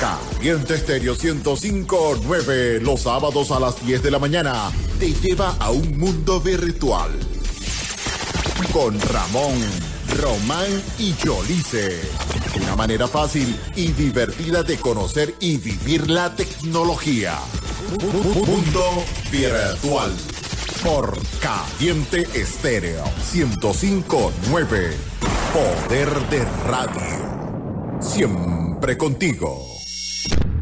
[0.00, 5.98] Caliente Estéreo 1059, los sábados a las 10 de la mañana, te lleva a un
[5.98, 7.10] mundo virtual.
[8.72, 9.54] Con Ramón,
[10.20, 12.00] Román y Yolice.
[12.62, 17.36] Una manera fácil y divertida de conocer y vivir la tecnología.
[18.00, 20.12] Mundo virtual.
[20.84, 23.02] Por Caliente Estéreo
[23.34, 24.96] 1059.
[25.52, 28.00] Poder de radio.
[28.00, 29.67] Siempre contigo.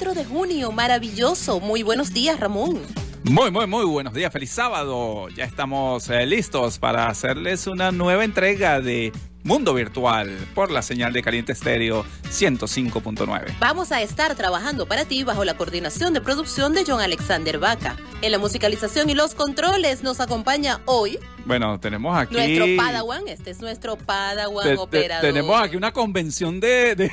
[0.00, 0.72] 4 de junio.
[0.72, 1.60] Maravilloso.
[1.60, 2.80] Muy buenos días, Ramón.
[3.22, 4.32] Muy, muy, muy buenos días.
[4.32, 5.28] Feliz sábado.
[5.28, 9.12] Ya estamos eh, listos para hacerles una nueva entrega de
[9.44, 13.58] Mundo Virtual por la señal de Caliente Estéreo 105.9.
[13.60, 17.96] Vamos a estar trabajando para ti bajo la coordinación de producción de John Alexander Vaca.
[18.22, 21.18] En la musicalización y los controles nos acompaña hoy.
[21.44, 22.36] Bueno, tenemos aquí.
[22.36, 25.20] Nuestro Padawan, este es nuestro Padawan operador.
[25.20, 27.10] tenemos aquí una convención de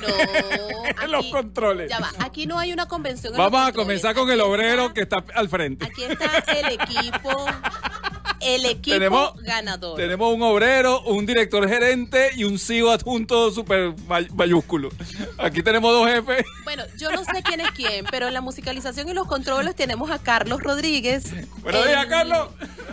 [0.00, 1.90] no, los aquí- controles.
[1.90, 3.32] Ya va, aquí no hay una convención.
[3.34, 5.84] en Vamos los a comenzar con Aquí el está- obrero que está al frente.
[5.86, 7.46] Aquí está el equipo.
[8.46, 9.96] El equipo Tenemos- ganador.
[9.96, 14.90] Tenemos un obrero, un director gerente y un CEO adjunto super may- mayúsculo.
[15.38, 16.44] Aquí tenemos dos jefes.
[16.64, 20.10] Bueno, yo no sé quién es quién, pero en la musicalización y los controles tenemos
[20.10, 21.24] a Carlos Rodríguez.
[21.62, 22.48] Buenos el- días, Carlos.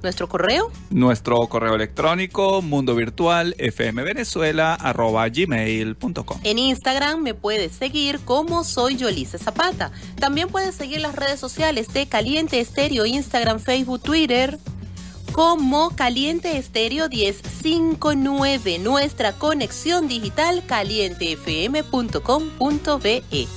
[0.03, 6.41] Nuestro correo, Nuestro correo electrónico mundo virtual fmvenezuela arroba gmail.com.
[6.45, 9.93] en Instagram me puedes seguir como soy Yolice Zapata.
[10.21, 14.59] También puedes seguir las redes sociales de Caliente Estéreo, Instagram, Facebook, Twitter,
[15.35, 18.79] como Caliente Estéreo 1059.
[18.79, 23.49] Nuestra conexión digital calientefm.com.be.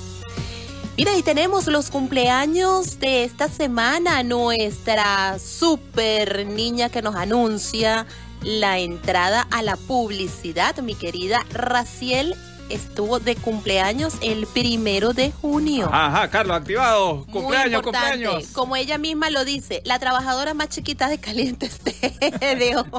[0.98, 4.24] Mira, y tenemos los cumpleaños de esta semana.
[4.24, 8.08] Nuestra super niña que nos anuncia
[8.42, 12.34] la entrada a la publicidad, mi querida Raciel,
[12.70, 15.90] estuvo de cumpleaños el primero de junio.
[15.92, 17.26] Ajá, Carlos, activado.
[17.32, 18.48] Cumpleaños, cumpleaños.
[18.54, 22.86] Como ella misma lo dice, la trabajadora más chiquita de Caliente Estéreo.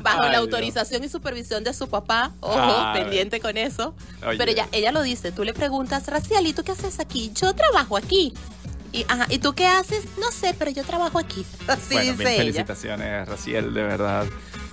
[0.00, 0.40] Bajo Ay, la Dios.
[0.40, 2.32] autorización y supervisión de su papá.
[2.40, 3.02] Ojo, Ay.
[3.02, 3.94] pendiente con eso.
[4.26, 4.38] Oye.
[4.38, 5.32] Pero ella, ella lo dice.
[5.32, 7.32] Tú le preguntas, Raciel, ¿y tú qué haces aquí?
[7.34, 8.34] Yo trabajo aquí.
[8.92, 10.04] Y, ajá, ¿y tú qué haces?
[10.18, 11.44] No sé, pero yo trabajo aquí.
[11.66, 12.36] Así bueno, dice ella.
[12.38, 14.26] felicitaciones, Raciel, de verdad.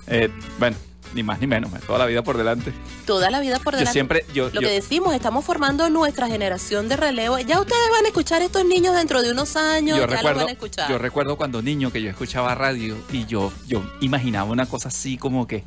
[0.07, 0.29] Eh,
[0.59, 0.77] bueno,
[1.13, 2.73] ni más ni menos, toda la vida por delante.
[3.05, 3.93] Toda la vida por Yo delante.
[3.93, 7.37] siempre, yo, Lo yo- que decimos, estamos formando nuestra generación de relevo.
[7.39, 10.29] Ya ustedes van a escuchar a estos niños dentro de unos años, yo ya recuerdo,
[10.39, 10.89] los van a escuchar.
[10.89, 15.17] yo recuerdo cuando niño que yo escuchaba radio y yo, yo imaginaba una cosa así
[15.17, 15.57] como que,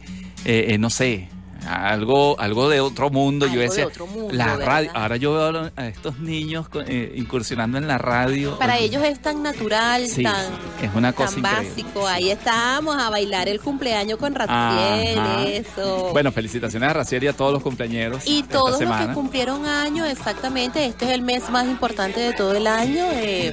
[0.44, 1.28] eh, eh, no sé,
[1.68, 3.46] algo, algo de otro mundo.
[3.46, 4.90] Algo yo de decía, otro mundo, la radio.
[4.94, 8.58] Ahora yo veo a estos niños eh, incursionando en la radio.
[8.58, 10.44] Para ellos es tan natural, Sí, tan,
[10.82, 12.06] es una cosa tan básico.
[12.06, 15.42] Ahí estamos a bailar el cumpleaños con Raciel, Ajá.
[15.44, 16.10] eso.
[16.12, 18.26] Bueno, felicitaciones a Raciel y a todos los cumpleaños.
[18.26, 20.84] y de todos los que cumplieron años, exactamente.
[20.86, 23.04] Este es el mes más importante de todo el año.
[23.12, 23.52] eh,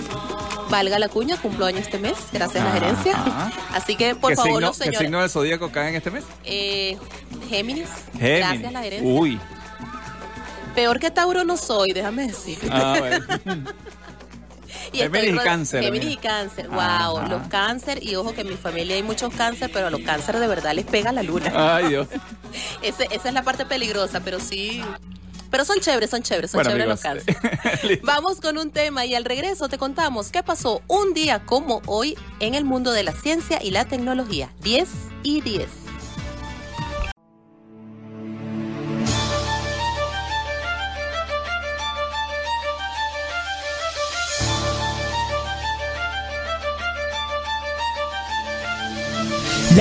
[0.70, 3.14] valga la cuña, cumplo año este mes, gracias a la gerencia.
[3.74, 5.00] Así que, por ¿Qué favor, signo, los ¿Qué señores.
[5.02, 6.24] signo del zodíaco cae en este mes?
[6.46, 6.98] eh,
[7.50, 8.40] Géminis, Géminis.
[8.40, 9.10] gracias la gerencia.
[9.20, 9.40] Uy.
[10.76, 12.58] Peor que Tauro no soy, déjame decir.
[12.72, 13.26] Ah, bueno.
[14.92, 16.80] Y Géminis y cáncer, Géminis y cáncer, wow.
[17.18, 17.28] Ajá.
[17.28, 20.38] Los cáncer, y ojo que en mi familia hay muchos cáncer, pero a los cáncer
[20.40, 21.52] de verdad les pega la luna.
[21.78, 22.08] Ay, Dios.
[22.84, 24.84] Ese- esa es la parte peligrosa, pero sí.
[25.50, 28.02] Pero son chéveres, son chéveres, son Bueno, chéveres los cáncer.
[28.04, 32.16] Vamos con un tema y al regreso te contamos qué pasó un día como hoy
[32.40, 34.52] en el mundo de la ciencia y la tecnología.
[34.62, 34.90] 10
[35.24, 35.68] y 10.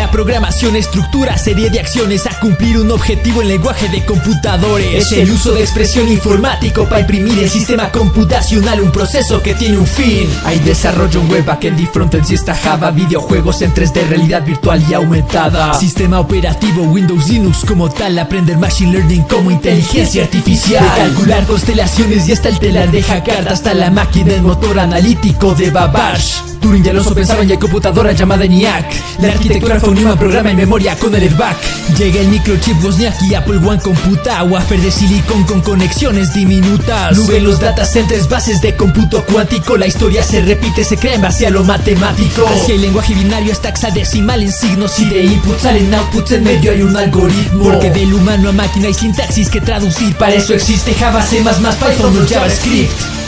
[0.02, 4.92] La programación estructura serie de acciones a cumplir un objetivo en lenguaje de computadores.
[4.96, 9.78] Es el uso de expresión informático para imprimir el sistema computacional, un proceso que tiene
[9.78, 10.28] un fin.
[10.44, 14.84] Hay desarrollo en web, backend y frontend, si está Java, videojuegos en 3D, realidad virtual
[14.90, 15.72] y aumentada.
[15.74, 20.82] Sistema operativo Windows Linux como tal, aprender machine learning como inteligencia artificial.
[20.82, 25.54] De calcular constelaciones y hasta el telar de Haggard, hasta la máquina, el motor analítico
[25.54, 26.52] de Babbage.
[26.62, 28.86] Turing y Alonso pensaban ya en computadora llamada ENIAC
[29.18, 31.56] La arquitectura fue un imán, programa y memoria con el airbag
[31.98, 37.16] Llega el microchip Wozniak y Apple One computa Wafer de silicón con conexiones diminutas.
[37.16, 39.76] Nube en los data centers, bases de cómputo cuántico.
[39.76, 42.46] La historia se repite, se crea en base a lo matemático.
[42.46, 46.72] Hacia el lenguaje binario hasta hexadecimal en signos y de inputs salen outputs En medio
[46.72, 47.64] hay un algoritmo.
[47.64, 52.16] Porque del humano a máquina hay sintaxis que traducir Para eso existe Java, C++, Python
[52.16, 53.21] o JavaScript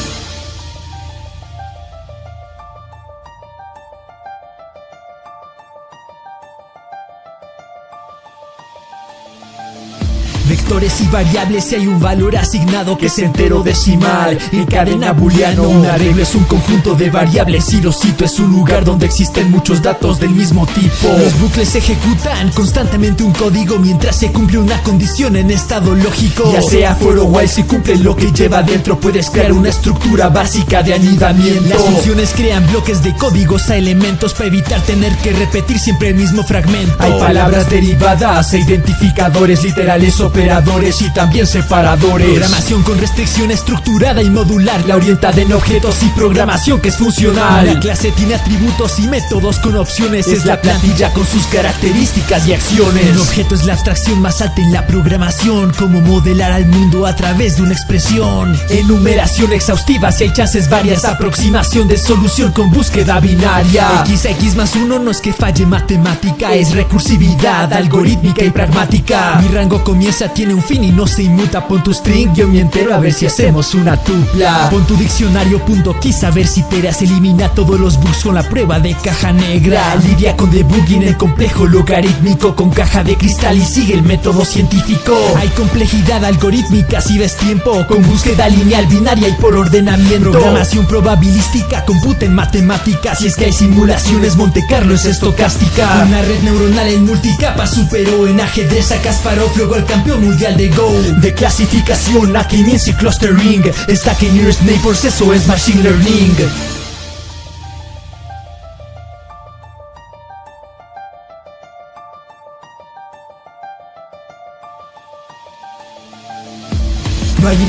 [10.75, 15.69] Vectores y variables si hay un valor asignado que es entero decimal En cadena booleano
[15.69, 19.53] un arreglo es un conjunto de variables y lo cito es un lugar donde existen
[19.53, 21.17] muchos datos del mismo tipo.
[21.17, 26.53] Los bucles ejecutan constantemente un código mientras se cumple una condición en estado lógico.
[26.53, 30.29] Ya sea for o while si cumple lo que lleva dentro puedes crear una estructura
[30.29, 31.69] básica de anidamiento.
[31.69, 36.17] Las funciones crean bloques de códigos a elementos para evitar tener que repetir siempre el
[36.17, 36.97] mismo fragmento.
[36.99, 40.64] Hay palabras derivadas e identificadores literales operadores
[41.01, 42.27] y también separadores.
[42.27, 47.67] Programación con restricción estructurada y modular, la orientada en objetos y programación que es funcional.
[47.67, 52.55] La clase tiene atributos y métodos con opciones, es la plantilla con sus características y
[52.55, 53.15] acciones.
[53.15, 57.15] Un objeto es la abstracción más alta en la programación, como modelar al mundo a
[57.15, 58.59] través de una expresión.
[58.71, 64.03] Enumeración exhaustiva si hay chances varias, aproximación de solución con búsqueda binaria.
[64.05, 69.39] X a X más uno no es que falle matemática, es recursividad algorítmica y pragmática.
[69.41, 71.67] Mi rango comienza, tiene un fin y no se inmuta.
[71.67, 74.69] Pon tu string, yo me entero a ver si hacemos una tupla.
[74.71, 78.43] Pon tu diccionario punto quiz a ver si teras elimina todos los bugs con la
[78.43, 79.95] prueba de caja negra.
[79.97, 85.17] Lidia con debugging el complejo logarítmico con caja de cristal y sigue el método científico.
[85.37, 90.31] Hay complejidad algorítmica si ves tiempo con búsqueda lineal binaria y por ordenamiento.
[90.31, 93.19] Programación probabilística, computa en matemáticas.
[93.19, 96.05] Si es que hay simulaciones, Monte Carlo es estocástica.
[96.07, 100.69] Una red neuronal en multicapa superó en ajedrez a Kasparov, luego el campeón mundial de
[100.69, 100.91] Go.
[101.21, 103.63] De clasificación a y clustering.
[103.63, 106.84] Que nearest neighbors, eso es machine learning.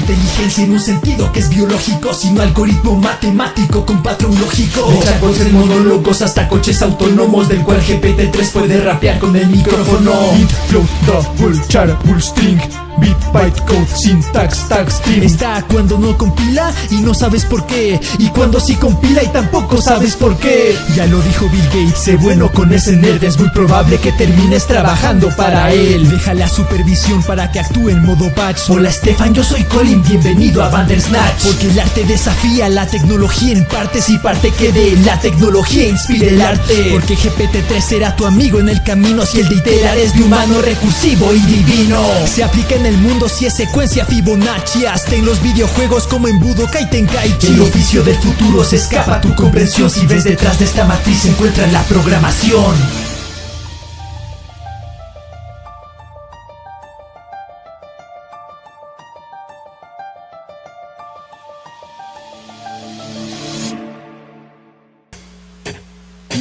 [0.06, 4.88] Inteligencia en un sentido que es biológico, sino algoritmo matemático con patrón lógico.
[4.88, 10.12] De en monólogos hasta coches autónomos, del cual GPT-3 puede rapear con el micrófono.
[10.38, 12.60] Bit, flow, double, char, full string.
[12.98, 15.24] Bit, byte, code, syntax, tag, string.
[15.24, 18.00] Está cuando no compila y no sabes por qué.
[18.20, 20.78] Y cuando sí compila y tampoco sabes por qué.
[20.96, 23.24] Ya lo dijo Bill Gates, sé bueno con ese nerd.
[23.24, 26.10] Es muy probable que termines trabajando para él.
[26.10, 28.70] Deja la supervisión para que actúe en modo patch.
[28.70, 31.44] Hola Stefan, yo soy Colin, bienvenido a Bandersnatch.
[31.44, 36.30] Porque el arte desafía la tecnología en partes y parte que de la tecnología inspire
[36.30, 36.90] el arte.
[36.92, 40.62] Porque GPT-3 será tu amigo en el camino si el de iterar es de humano
[40.62, 42.02] recursivo y divino.
[42.26, 46.40] Se aplica en el mundo si es secuencia Fibonacci, hasta en los videojuegos como en
[46.40, 47.48] Budokai Tenkaichi.
[47.48, 51.20] El oficio del futuro se escapa a tu comprensión si ves detrás de esta matriz
[51.20, 53.05] se encuentra la programación.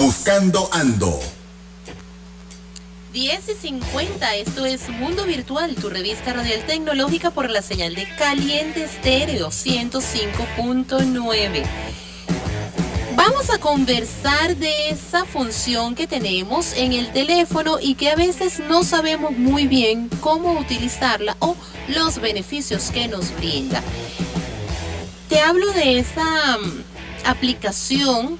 [0.04, 1.18] Buscando Ando.
[3.14, 8.06] 10 y 50, esto es Mundo Virtual, tu revista radial tecnológica por la señal de
[8.18, 11.64] Caliente Estéreo 105.9.
[13.16, 18.60] Vamos a conversar de esa función que tenemos en el teléfono y que a veces
[18.68, 21.56] no sabemos muy bien cómo utilizarla o
[21.88, 23.82] los beneficios que nos brinda.
[25.30, 26.84] Te hablo de esa mm,
[27.24, 28.38] aplicación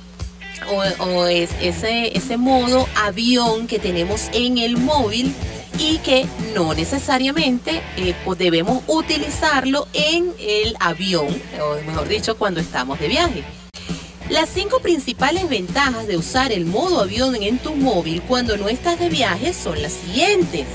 [1.00, 5.34] o, es ese, modo avión que tenemos en el móvil
[5.78, 11.26] y que no necesariamente eh, debemos utilizarlo en el avión,
[11.60, 13.44] o mejor dicho, cuando estamos de viaje.
[14.30, 18.98] Las cinco principales ventajas de usar el modo avión en tu móvil cuando no estás
[18.98, 20.66] de viaje son las siguientes.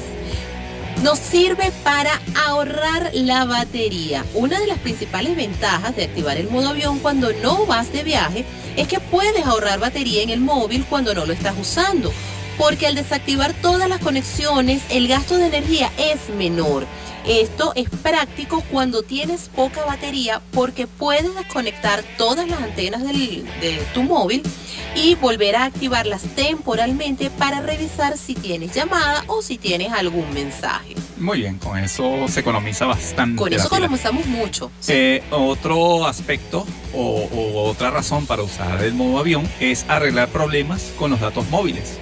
[1.03, 4.25] Nos sirve para ahorrar la batería.
[4.33, 8.43] Una de las principales ventajas de activar el modo avión cuando no vas de viaje
[8.75, 12.11] es que puedes ahorrar batería en el móvil cuando no lo estás usando.
[12.57, 16.85] porque al desactivar todas las conexiones el gasto de energía es menor.
[17.29, 23.77] Esto es práctico cuando tienes poca batería porque puedes desconectar todas las antenas del- de
[23.93, 24.41] tu móvil
[24.95, 30.95] y volver a activarlas temporalmente para revisar si tienes llamada o si tienes algún mensaje.
[31.19, 33.35] Muy bien, con eso se economiza bastante.
[33.37, 34.71] Con eso economizamos mucho.
[34.87, 40.81] Eh, otro aspecto o, o otra razón para usar el modo avión es arreglar problemas
[40.97, 41.99] con los datos móviles.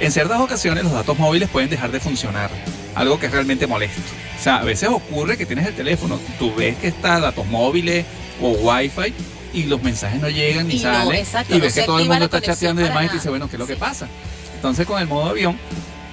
[0.00, 2.50] En ciertas ocasiones los datos móviles pueden dejar de funcionar,
[2.94, 4.00] algo que es realmente molesto.
[4.38, 8.04] O sea, a veces ocurre que tienes el teléfono, tú ves que está datos móviles
[8.40, 9.14] o wifi
[9.52, 12.08] y los mensajes no llegan ni Y no, salen exacto, y ves que todo el
[12.08, 14.08] mundo está chateando y demás y te dice, bueno, ¿qué es lo que pasa?
[14.56, 15.58] Entonces con el modo avión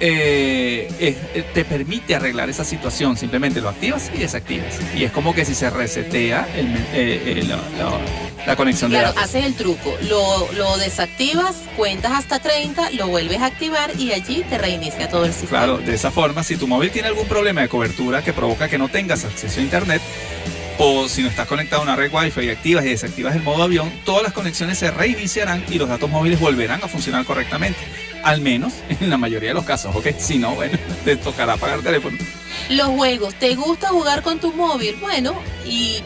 [0.04, 4.74] eh, es- eh, te permite arreglar esa situación, simplemente lo activas y desactivas.
[4.96, 8.00] Y es como que si se resetea el eh, eh, la, la-
[8.44, 9.22] la conexión de Claro, datos.
[9.30, 14.44] haces el truco, lo, lo desactivas, cuentas hasta 30, lo vuelves a activar y allí
[14.50, 15.50] te reinicia todo el sistema.
[15.50, 18.78] Claro, de esa forma, si tu móvil tiene algún problema de cobertura que provoca que
[18.78, 20.02] no tengas acceso a internet,
[20.78, 23.62] o si no estás conectado a una red Wi-Fi y activas y desactivas el modo
[23.62, 27.78] avión, todas las conexiones se reiniciarán y los datos móviles volverán a funcionar correctamente.
[28.22, 30.08] Al menos en la mayoría de los casos, ¿ok?
[30.18, 32.16] Si no, bueno, te tocará pagar el teléfono.
[32.70, 34.96] Los juegos, ¿te gusta jugar con tu móvil?
[35.00, 35.34] Bueno,
[35.66, 36.02] y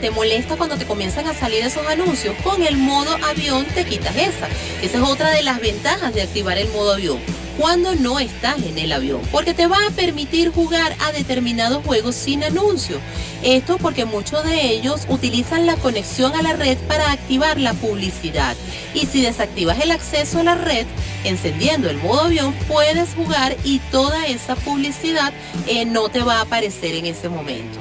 [0.00, 2.34] te molesta cuando te comienzan a salir esos anuncios.
[2.42, 4.48] Con el modo avión te quitas esa.
[4.82, 7.18] Esa es otra de las ventajas de activar el modo avión.
[7.58, 12.14] Cuando no estás en el avión, porque te va a permitir jugar a determinados juegos
[12.14, 12.98] sin anuncio.
[13.42, 18.56] Esto porque muchos de ellos utilizan la conexión a la red para activar la publicidad.
[18.94, 20.86] Y si desactivas el acceso a la red,
[21.24, 25.32] encendiendo el modo avión, puedes jugar y toda esa publicidad
[25.66, 27.78] eh, no te va a aparecer en ese momento.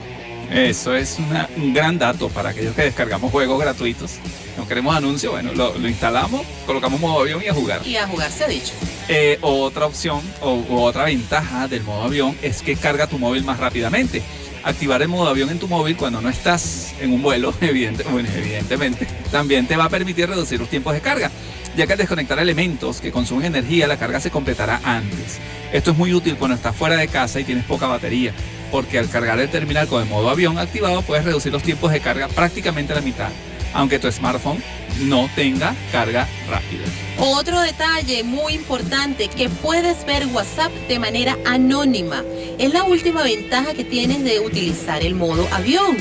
[0.51, 1.17] Eso es
[1.57, 4.19] un gran dato para aquellos que descargamos juegos gratuitos.
[4.57, 7.85] No queremos anuncios, bueno, lo, lo instalamos, colocamos modo avión y a jugar.
[7.85, 8.71] Y a jugar se ha dicho.
[9.09, 13.59] Eh, otra opción o otra ventaja del modo avión es que carga tu móvil más
[13.59, 14.21] rápidamente.
[14.63, 18.29] Activar el modo avión en tu móvil cuando no estás en un vuelo, evidente- bueno,
[18.35, 21.29] evidentemente, también te va a permitir reducir los tiempos de carga,
[21.77, 25.37] ya que al desconectar elementos que consumen energía, la carga se completará antes.
[25.71, 28.33] Esto es muy útil cuando estás fuera de casa y tienes poca batería,
[28.71, 31.99] porque al cargar el terminal con el modo avión activado puedes reducir los tiempos de
[31.99, 33.29] carga prácticamente a la mitad,
[33.75, 34.63] aunque tu smartphone
[35.01, 36.83] no tenga carga rápida.
[37.19, 42.23] Otro detalle muy importante, que puedes ver WhatsApp de manera anónima.
[42.57, 45.97] Es la última ventaja que tienes de utilizar el modo avión.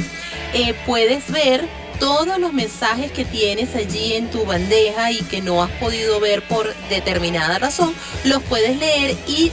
[0.55, 5.63] Eh, puedes ver todos los mensajes que tienes allí en tu bandeja y que no
[5.63, 7.95] has podido ver por determinada razón,
[8.25, 9.53] los puedes leer y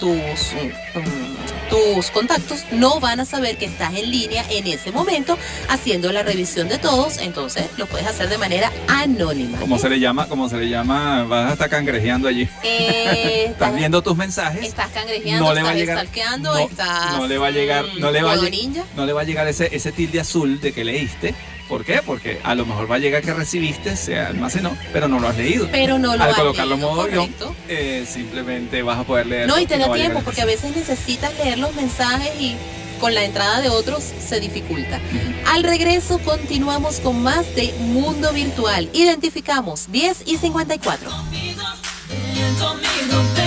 [0.00, 0.54] tus,
[1.70, 6.22] tus contactos no van a saber que estás en línea en ese momento haciendo la
[6.22, 9.58] revisión de todos, entonces lo puedes hacer de manera anónima.
[9.58, 12.48] Como se le llama, como se le llama, vas a estar cangrejeando allí.
[12.62, 14.64] Eh, Estás viendo tus mensajes.
[14.64, 17.16] Estás cangrejeando, no le va a estás llegar, no, estás.
[17.16, 18.36] no le va a llegar, no le va a,
[18.96, 21.34] no le va a llegar ese, ese tilde azul de que leíste.
[21.68, 22.00] ¿Por qué?
[22.04, 25.36] Porque a lo mejor va a llegar que recibiste, se almacenó, pero no lo has
[25.36, 25.68] leído.
[25.70, 27.54] Pero no lo Al has colocarlo en leído, modo avión, correcto.
[27.68, 29.46] eh, simplemente vas a poder leer.
[29.48, 32.56] No, y te da tiempo, porque a veces necesitas leer los mensajes y
[33.00, 34.98] con la entrada de otros se dificulta.
[35.46, 38.88] Al regreso continuamos con más de Mundo Virtual.
[38.92, 41.10] Identificamos 10 y 54.
[41.10, 41.62] conmigo,
[42.08, 43.37] ven conmigo.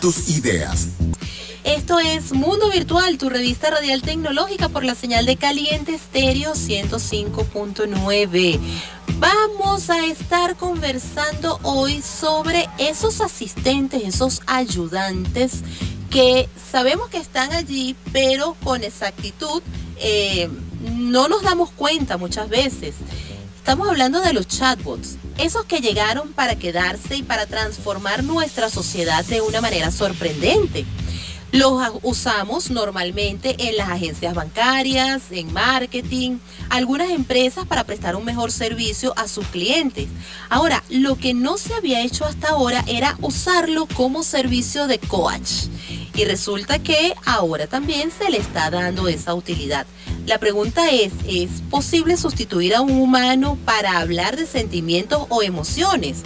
[0.00, 0.88] Tus ideas.
[1.62, 8.58] Esto es Mundo Virtual, tu revista radial tecnológica por la señal de Caliente Estéreo 105.9.
[9.18, 15.60] Vamos a estar conversando hoy sobre esos asistentes, esos ayudantes
[16.08, 19.62] que sabemos que están allí, pero con exactitud
[19.98, 20.48] eh,
[20.94, 22.94] no nos damos cuenta muchas veces.
[23.58, 29.24] Estamos hablando de los chatbots, esos que llegaron para quedarse y para transformar nuestra sociedad
[29.24, 30.84] de una manera sorprendente.
[31.50, 38.52] Los usamos normalmente en las agencias bancarias, en marketing, algunas empresas para prestar un mejor
[38.52, 40.08] servicio a sus clientes.
[40.50, 45.68] Ahora, lo que no se había hecho hasta ahora era usarlo como servicio de coach.
[46.14, 49.86] Y resulta que ahora también se le está dando esa utilidad.
[50.28, 56.18] La pregunta es, ¿es posible sustituir a un humano para hablar de sentimientos o emociones?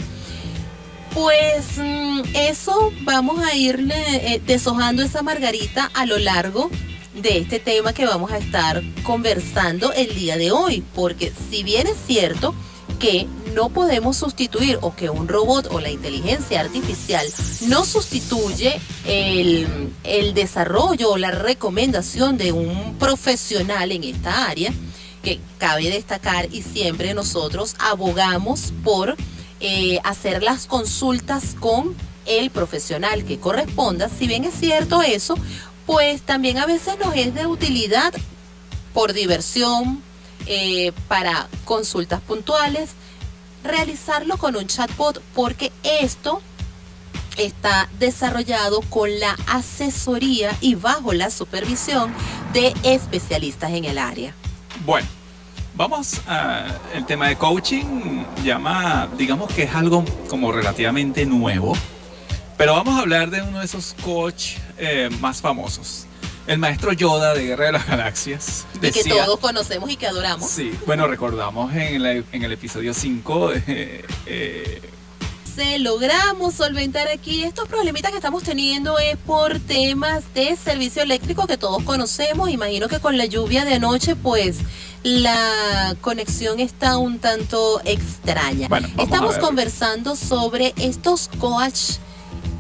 [1.15, 3.95] Pues mm, eso vamos a irle
[4.35, 6.69] eh, deshojando esa margarita a lo largo
[7.15, 11.87] de este tema que vamos a estar conversando el día de hoy, porque si bien
[11.87, 12.57] es cierto
[12.99, 17.27] que no podemos sustituir o que un robot o la inteligencia artificial
[17.69, 24.73] no sustituye el, el desarrollo o la recomendación de un profesional en esta área,
[25.23, 29.17] que cabe destacar y siempre nosotros abogamos por
[29.61, 31.95] eh, hacer las consultas con
[32.27, 34.09] el profesional que corresponda.
[34.09, 35.37] Si bien es cierto eso,
[35.87, 38.13] pues también a veces nos es de utilidad
[38.93, 40.03] por diversión,
[40.47, 42.91] eh, para consultas puntuales,
[43.65, 46.43] realizarlo con un chatbot porque esto
[47.37, 52.13] está desarrollado con la asesoría y bajo la supervisión
[52.53, 54.35] de especialistas en el área.
[54.85, 55.09] Bueno,
[55.75, 58.25] vamos al tema de coaching.
[58.45, 61.75] Llama, digamos que es algo como relativamente nuevo.
[62.57, 66.07] Pero vamos a hablar de uno de esos coach eh, más famosos.
[66.47, 68.65] El maestro Yoda de Guerra de las Galaxias.
[68.83, 70.51] y que todos conocemos y que adoramos.
[70.51, 74.83] Sí, bueno, recordamos en, la- en el episodio 5 eh, eh,
[75.55, 81.47] Se logramos solventar aquí estos problemitas que estamos teniendo es por temas de servicio eléctrico
[81.47, 82.51] que todos conocemos.
[82.51, 84.57] Imagino que con la lluvia de anoche, pues
[85.05, 88.69] la conexión está un tanto extraña.
[88.69, 89.41] Bueno, Estamos ver.
[89.43, 91.99] conversando sobre estos coach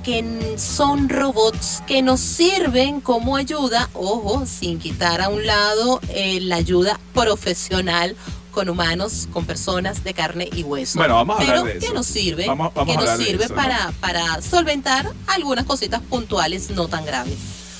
[0.02, 6.40] que son robots que nos sirven como ayuda, ojo, sin quitar a un lado eh,
[6.40, 8.16] la ayuda profesional
[8.50, 10.98] con humanos, con personas de carne y hueso.
[10.98, 11.94] Bueno, vamos a Pero hablar de que eso.
[11.94, 13.62] nos sirve, Vamos- vamos que nos sirve eso, ¿no?
[13.62, 17.36] para, para solventar algunas cositas puntuales no tan graves.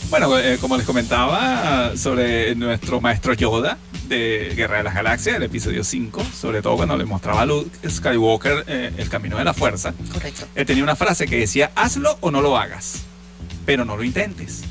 [0.08, 3.78] Bueno, eh, como les comentaba sobre nuestro maestro Yoda
[4.12, 7.70] de Guerra de las Galaxias, el episodio 5, sobre todo cuando le mostraba a Luke
[7.88, 10.46] Skywalker eh, el camino de la fuerza, Correcto.
[10.54, 13.04] él tenía una frase que decía, hazlo o no lo hagas,
[13.64, 14.64] pero no lo intentes.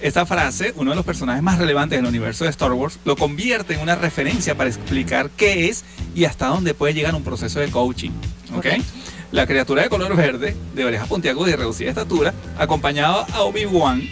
[0.00, 3.74] Esta frase, uno de los personajes más relevantes del universo de Star Wars, lo convierte
[3.74, 5.84] en una referencia para explicar qué es
[6.16, 8.10] y hasta dónde puede llegar un proceso de coaching.
[8.50, 8.56] ¿ok?
[8.56, 8.84] Correcto.
[9.30, 14.02] La criatura de color verde, de orejas puntiagudas y reducida estatura, acompañaba a Obi-Wan,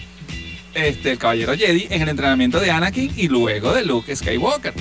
[0.74, 4.74] este, el caballero Jedi, en el entrenamiento de Anakin y luego de Luke Skywalker.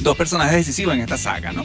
[0.00, 1.64] Dos personajes decisivos en esta saga, ¿no?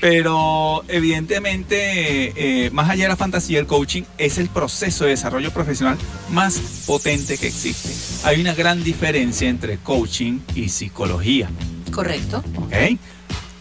[0.00, 5.52] Pero evidentemente, eh, más allá de la fantasía, el coaching es el proceso de desarrollo
[5.52, 5.98] profesional
[6.30, 7.90] más potente que existe.
[8.26, 11.50] Hay una gran diferencia entre coaching y psicología.
[11.92, 12.42] Correcto.
[12.56, 12.98] ¿ok?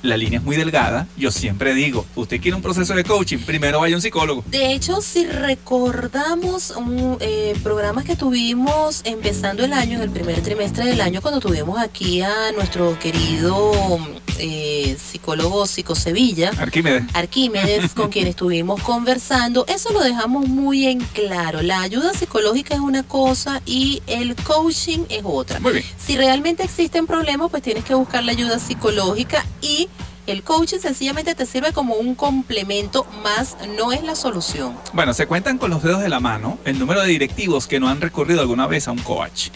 [0.01, 1.07] La línea es muy delgada.
[1.17, 4.43] Yo siempre digo, usted quiere un proceso de coaching, primero vaya a un psicólogo.
[4.47, 10.41] De hecho, si recordamos un, eh, programas que tuvimos empezando el año, en el primer
[10.41, 13.99] trimestre del año, cuando tuvimos aquí a nuestro querido
[14.37, 17.03] eh, psicólogo Psicosevilla, Arquímedes.
[17.13, 21.61] Arquímedes, con quien estuvimos conversando, eso lo dejamos muy en claro.
[21.61, 25.59] La ayuda psicológica es una cosa y el coaching es otra.
[25.59, 25.85] Muy bien.
[25.97, 29.89] Si realmente existen problemas, pues tienes que buscar la ayuda psicológica y
[30.31, 34.75] el coaching sencillamente te sirve como un complemento más, no es la solución.
[34.93, 37.89] Bueno, se cuentan con los dedos de la mano el número de directivos que no
[37.89, 39.49] han recurrido alguna vez a un coach.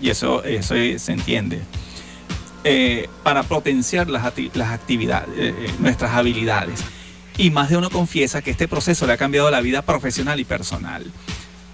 [0.00, 1.62] Y eso, eso se entiende.
[2.66, 6.80] Eh, para potenciar las, las actividades, eh, eh, nuestras habilidades.
[7.36, 10.44] Y más de uno confiesa que este proceso le ha cambiado la vida profesional y
[10.44, 11.04] personal.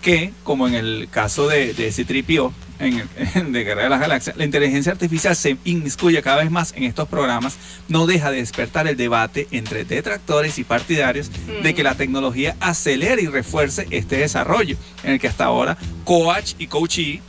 [0.02, 3.00] Que, como en el caso de, de C-3PO, en
[3.34, 6.84] el- de Guerra de las Galaxias, la inteligencia artificial se inmiscuye cada vez más en
[6.84, 7.56] estos programas,
[7.88, 11.30] no deja de despertar el debate entre detractores y partidarios
[11.62, 16.54] de que la tecnología acelere y refuerce este desarrollo, en el que hasta ahora coach
[16.58, 17.20] y coachee,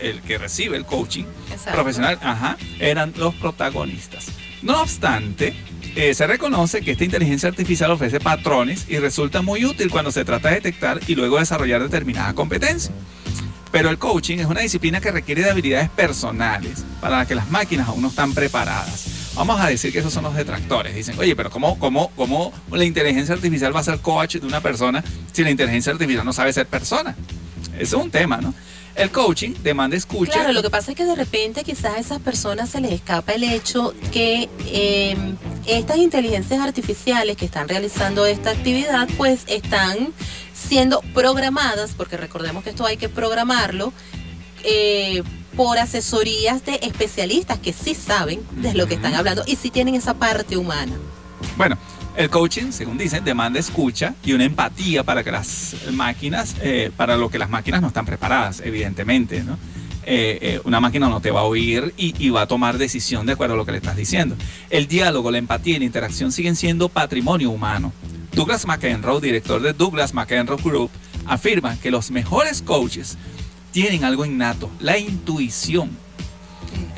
[0.00, 1.72] el que recibe el coaching Exacto.
[1.72, 4.26] profesional, ajá, eran los protagonistas.
[4.60, 5.54] No obstante,
[5.98, 10.24] eh, se reconoce que esta inteligencia artificial ofrece patrones y resulta muy útil cuando se
[10.24, 12.92] trata de detectar y luego desarrollar determinada competencia.
[13.72, 17.88] Pero el coaching es una disciplina que requiere de habilidades personales para que las máquinas
[17.88, 19.32] aún no están preparadas.
[19.34, 20.94] Vamos a decir que esos son los detractores.
[20.94, 24.60] Dicen, oye, pero ¿cómo, cómo, ¿cómo la inteligencia artificial va a ser coach de una
[24.60, 27.16] persona si la inteligencia artificial no sabe ser persona?
[27.76, 28.54] Eso es un tema, ¿no?
[28.98, 30.32] El coaching demanda escucha.
[30.32, 33.32] Claro, lo que pasa es que de repente quizás a esas personas se les escapa
[33.32, 35.16] el hecho que eh,
[35.66, 40.12] estas inteligencias artificiales que están realizando esta actividad pues están
[40.52, 43.92] siendo programadas, porque recordemos que esto hay que programarlo,
[44.64, 45.22] eh,
[45.56, 49.94] por asesorías de especialistas que sí saben de lo que están hablando y sí tienen
[49.94, 50.92] esa parte humana.
[51.56, 51.78] Bueno,
[52.18, 57.16] el coaching, según dicen, demanda escucha y una empatía para que las máquinas, eh, para
[57.16, 59.56] lo que las máquinas no están preparadas, evidentemente, ¿no?
[60.04, 63.24] Eh, eh, una máquina no te va a oír y, y va a tomar decisión
[63.24, 64.36] de acuerdo a lo que le estás diciendo.
[64.68, 67.92] El diálogo, la empatía y la interacción siguen siendo patrimonio humano.
[68.32, 70.90] Douglas McEnroe, director de Douglas McEnroe Group,
[71.24, 73.16] afirma que los mejores coaches
[73.70, 75.90] tienen algo innato, la intuición.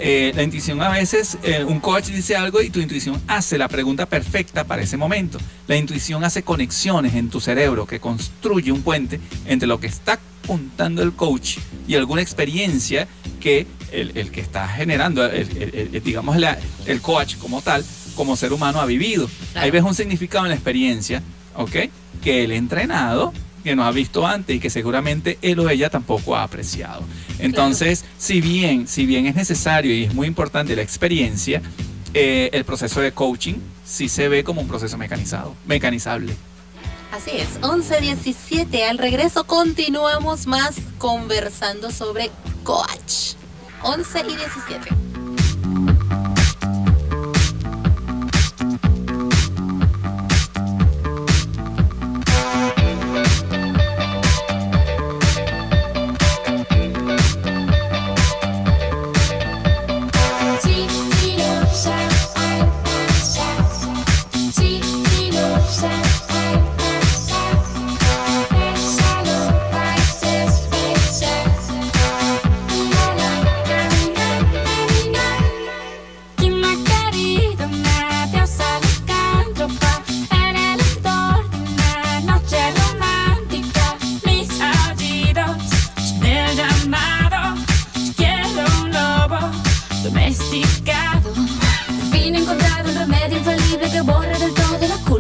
[0.02, 3.68] Eh, la intuición a veces, eh, un coach dice algo y tu intuición hace la
[3.68, 5.38] pregunta perfecta para ese momento.
[5.68, 10.18] La intuición hace conexiones en tu cerebro que construye un puente entre lo que está
[10.46, 13.06] contando el coach y alguna experiencia
[13.40, 17.84] que el, el que está generando, el, el- digamos, la- el coach como tal,
[18.16, 19.28] como ser humano ha vivido.
[19.52, 19.64] Claro.
[19.66, 21.22] Ahí ves un significado en la experiencia,
[21.56, 21.76] ¿ok?
[22.22, 26.36] Que el entrenado, que no ha visto antes y que seguramente él o ella tampoco
[26.36, 27.02] ha apreciado.
[27.38, 31.62] Entonces, si bien, si bien es necesario y es muy importante la experiencia,
[32.14, 36.34] eh, el proceso de coaching sí se ve como un proceso mecanizado, mecanizable.
[37.12, 38.88] Así es, 11.17.
[38.88, 42.30] Al regreso continuamos más conversando sobre
[42.62, 43.34] coach.
[43.82, 45.09] 11 y 17.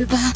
[0.06, 0.29] Todo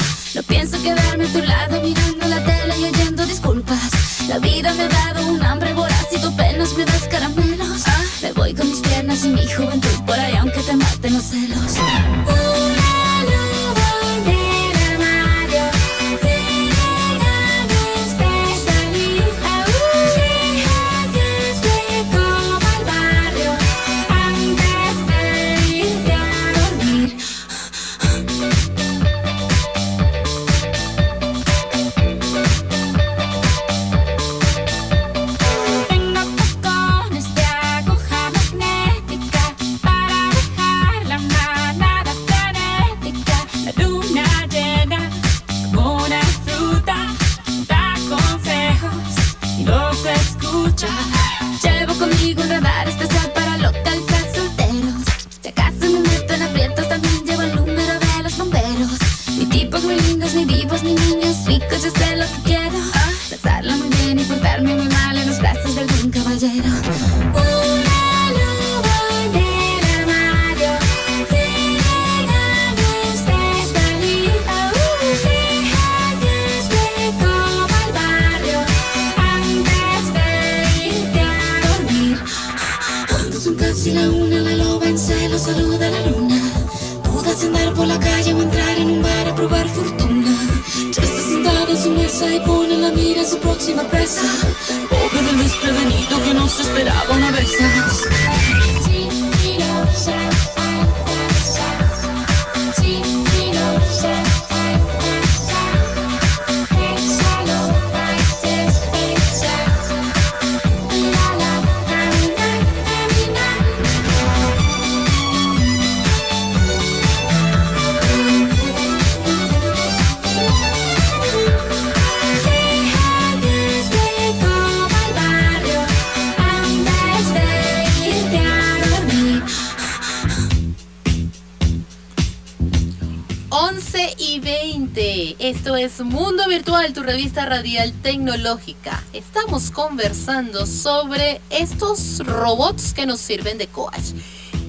[135.84, 139.04] es Mundo Virtual, tu revista radial tecnológica.
[139.12, 144.14] Estamos conversando sobre estos robots que nos sirven de coach.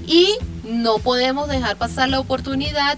[0.06, 0.34] Y
[0.66, 2.98] no podemos dejar pasar la oportunidad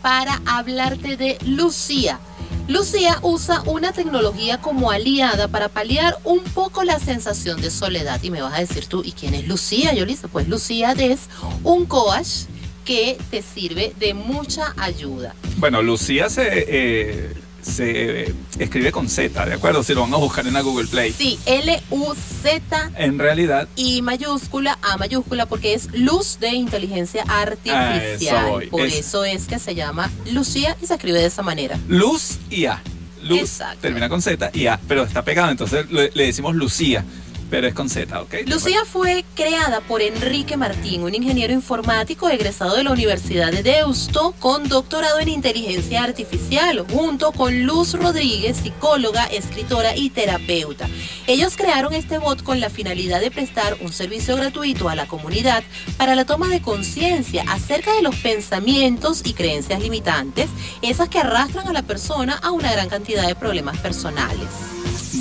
[0.00, 2.20] para hablarte de Lucía.
[2.68, 8.22] Lucía usa una tecnología como aliada para paliar un poco la sensación de soledad.
[8.22, 10.28] Y me vas a decir tú, ¿y quién es Lucía, Yolisa?
[10.28, 11.22] Pues Lucía es
[11.64, 12.44] un coach
[12.84, 15.34] que te sirve de mucha ayuda.
[15.56, 19.82] Bueno, Lucía se, eh, se escribe con Z, ¿de acuerdo?
[19.82, 21.12] Si lo van a buscar en la Google Play.
[21.12, 28.62] Sí, L-U-Z En realidad, y mayúscula A mayúscula porque es luz de inteligencia artificial.
[28.62, 28.70] Eso.
[28.70, 31.78] Por Es- eso es que se llama Lucía y se escribe de esa manera.
[31.88, 32.82] Luz y A.
[33.22, 33.78] Luz Exacto.
[33.80, 37.04] termina con Z y A, pero está pegado, entonces le, le decimos Lucía,
[37.50, 38.34] pero es con Z, ¿ok?
[38.46, 44.34] Lucía fue creada por Enrique Martín, un ingeniero informático egresado de la Universidad de Deusto
[44.40, 50.88] con doctorado en inteligencia artificial, junto con Luz Rodríguez, psicóloga, escritora y terapeuta.
[51.26, 55.62] Ellos crearon este bot con la finalidad de prestar un servicio gratuito a la comunidad
[55.96, 60.48] para la toma de conciencia acerca de los pensamientos y creencias limitantes,
[60.82, 64.48] esas que arrastran a la persona a una gran cantidad de problemas personales.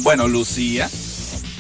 [0.04, 0.90] Bueno, Lucía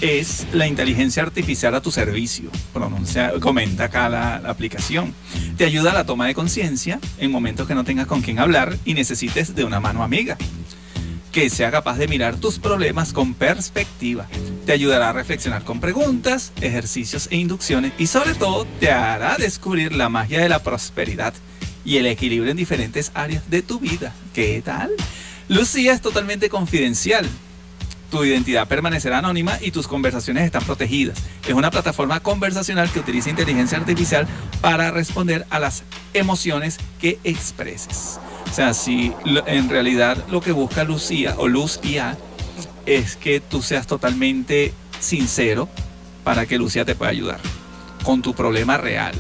[0.01, 5.13] es la inteligencia artificial a tu servicio, pronuncia, comenta acá la, la aplicación.
[5.57, 8.77] Te ayuda a la toma de conciencia en momentos que no tengas con quién hablar
[8.85, 10.37] y necesites de una mano amiga.
[11.31, 14.27] Que sea capaz de mirar tus problemas con perspectiva.
[14.65, 19.93] Te ayudará a reflexionar con preguntas, ejercicios e inducciones y sobre todo te hará descubrir
[19.93, 21.33] la magia de la prosperidad
[21.83, 24.13] y el equilibrio en diferentes áreas de tu vida.
[24.33, 24.91] ¿Qué tal?
[25.47, 27.27] Lucía es totalmente confidencial.
[28.15, 31.17] Tu identidad permanecerá anónima y tus conversaciones están protegidas.
[31.45, 34.25] Es una plataforma conversacional que utiliza inteligencia artificial
[34.61, 38.21] para responder a las emociones que expreses.
[38.49, 39.11] O sea, si
[39.47, 42.17] en realidad lo que busca Lucía o Luz IA
[42.85, 45.67] es que tú seas totalmente sincero
[46.23, 47.41] para que Lucía te pueda ayudar
[48.03, 49.13] con tu problema real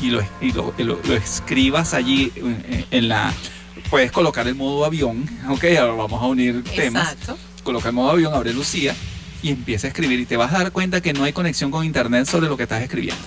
[0.00, 3.32] y lo, y lo, lo- lo escribas allí eh, en la...
[3.90, 7.36] Puedes colocar el modo avión, ok, ahora vamos a unir temas Exacto.
[7.68, 8.96] Coloca el modo avión, abre Lucía
[9.42, 11.84] y empieza a escribir y te vas a dar cuenta que no hay conexión con
[11.84, 13.22] internet sobre lo que estás escribiendo.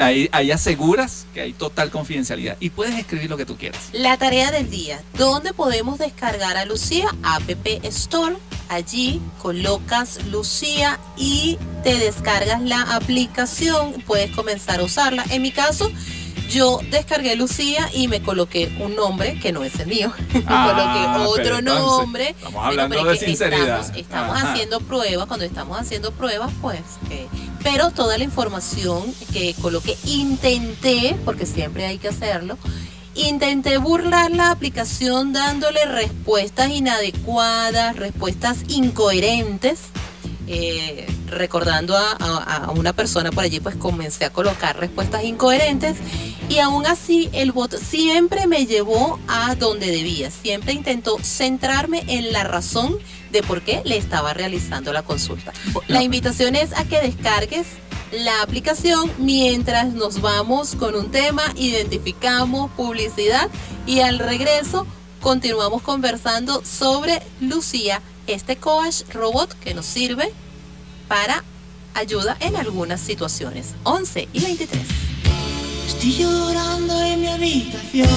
[0.00, 3.88] Ahí, aseguras que hay total confidencialidad y puedes escribir lo que tú quieras.
[3.92, 7.08] La tarea del día, ¿dónde podemos descargar a Lucía?
[7.24, 7.42] App
[7.82, 8.36] Store.
[8.68, 13.94] Allí colocas Lucía y te descargas la aplicación.
[14.06, 15.24] Puedes comenzar a usarla.
[15.30, 15.90] En mi caso,
[16.52, 20.12] yo descargué Lucía y me coloqué un nombre que no es el mío.
[20.34, 22.28] Me Ah, coloqué otro pero entonces, nombre.
[22.30, 23.80] estamos hablando pero de que sinceridad.
[23.80, 25.26] Estamos, estamos haciendo pruebas.
[25.26, 26.80] Cuando estamos haciendo pruebas, pues.
[27.10, 27.26] eh,
[27.62, 32.58] pero toda la información que coloqué, intenté, porque siempre hay que hacerlo,
[33.14, 39.80] Intenté burlar la aplicación dándole respuestas inadecuadas, respuestas incoherentes.
[40.48, 45.96] Eh, recordando a, a- a una persona por allí, pues comencé a colocar respuestas incoherentes
[46.48, 50.30] y aún así el bot siempre me llevó a donde debía.
[50.30, 52.98] Siempre intentó centrarme en la razón
[53.30, 55.52] de por qué le estaba realizando la consulta.
[55.88, 57.66] La invitación es a que descargues
[58.12, 63.48] la aplicación mientras nos vamos con un tema, identificamos publicidad
[63.86, 64.86] y al regreso
[65.22, 70.32] continuamos conversando sobre Lucía, este coach robot que nos sirve
[71.08, 71.44] para
[71.94, 73.74] ayuda en algunas situaciones.
[73.84, 74.82] 11 y 23.
[75.86, 78.08] Estoy llorando en mi habitación.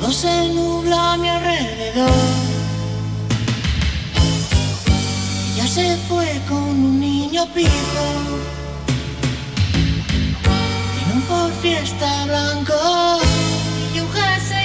[0.00, 2.10] Todo se nubla a mi alrededor.
[5.54, 8.04] Ella se fue con un niño pijo.
[10.94, 13.20] Tiene un Ford Fiesta blanco
[13.94, 14.57] y un jersey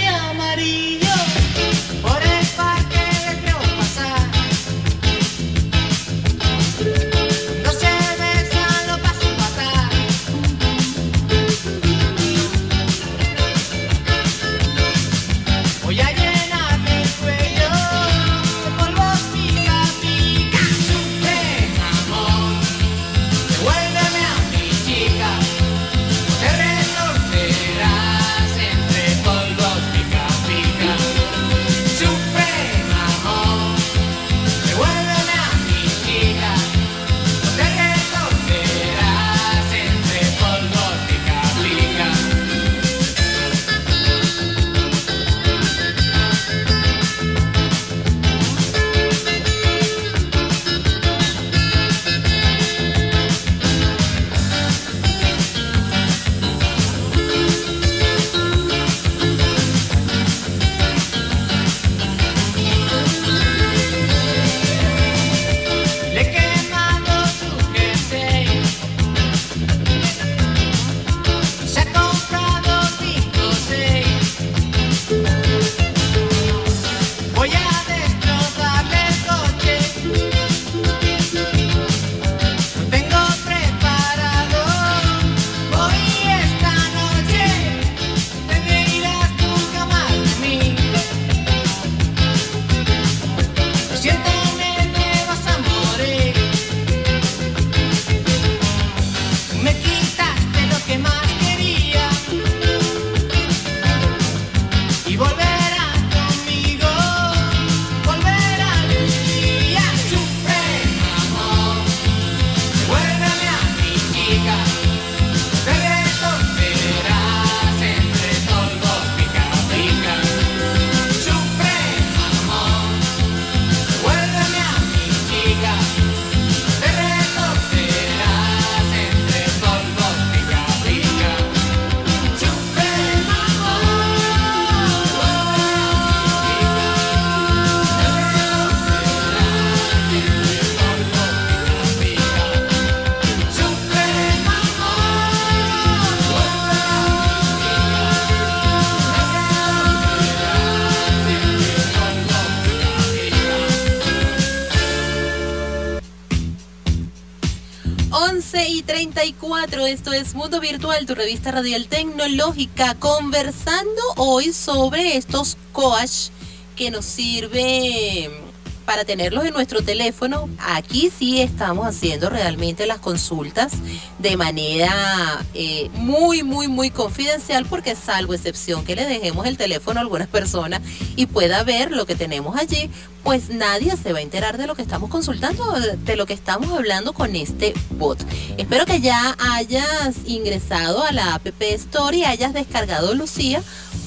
[159.53, 166.29] 34, esto es Mundo Virtual, tu revista radial tecnológica, conversando hoy sobre estos coach
[166.75, 168.42] que nos sirve
[168.85, 170.49] para tenerlos en nuestro teléfono.
[170.59, 173.73] Aquí sí estamos haciendo realmente las consultas
[174.19, 179.99] de manera eh, muy, muy, muy confidencial porque salvo excepción que le dejemos el teléfono
[179.99, 180.81] a algunas personas
[181.15, 182.89] y pueda ver lo que tenemos allí,
[183.23, 186.71] pues nadie se va a enterar de lo que estamos consultando, de lo que estamos
[186.71, 188.19] hablando con este bot.
[188.57, 193.63] Espero que ya hayas ingresado a la App Store y hayas descargado Lucía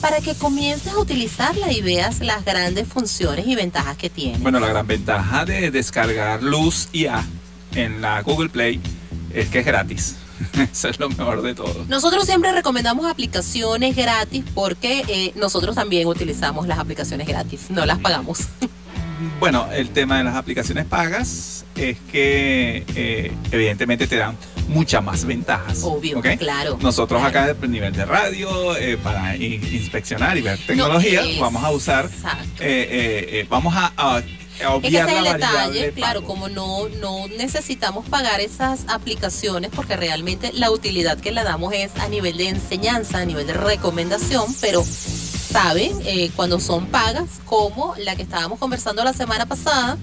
[0.08, 4.38] para que comiences a utilizarla y veas las grandes funciones y ventajas que tiene.
[4.38, 7.24] Bueno, la gran ventaja de descargar Luz IA
[7.74, 8.80] en la Google Play
[9.34, 10.14] es que es gratis.
[10.72, 11.84] Eso es lo mejor de todo.
[11.88, 17.98] Nosotros siempre recomendamos aplicaciones gratis porque eh, nosotros también utilizamos las aplicaciones gratis, no las
[17.98, 18.46] pagamos.
[19.40, 24.36] Bueno, el tema de las aplicaciones pagas es que eh, evidentemente te dan
[24.68, 25.80] muchas más ventajas.
[25.82, 26.78] Obvio, claro.
[26.80, 27.50] Nosotros claro.
[27.52, 32.06] acá a nivel de radio, eh, para in- inspeccionar y ver tecnología, vamos a usar,
[32.06, 32.10] eh,
[32.60, 37.28] eh, eh, vamos a, a- Es que ese es el detalle, claro, como no, no
[37.36, 42.48] necesitamos pagar esas aplicaciones porque realmente la utilidad que le damos es a nivel de
[42.48, 48.58] enseñanza, a nivel de recomendación, pero saben eh, cuando son pagas, como la que estábamos
[48.58, 49.96] conversando la semana pasada,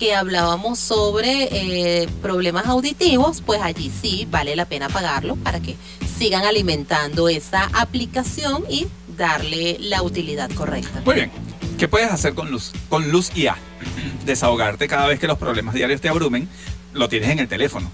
[0.00, 5.76] que hablábamos sobre eh, problemas auditivos, pues allí sí vale la pena pagarlo para que
[6.18, 8.86] sigan alimentando esa aplicación y
[9.18, 11.02] darle la utilidad correcta.
[11.04, 11.30] Muy bien.
[11.78, 12.72] ¿Qué puedes hacer con Luz?
[12.88, 13.58] Con Luz IA.
[14.24, 16.48] Desahogarte cada vez que los problemas diarios te abrumen,
[16.94, 17.90] lo tienes en el teléfono.